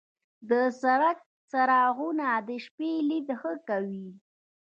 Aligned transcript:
د 0.49 0.51
سړک 0.81 1.17
څراغونه 1.51 2.27
د 2.47 2.49
شپې 2.65 2.91
لید 3.09 3.27
ښه 3.39 3.53
کوي. 3.67 4.07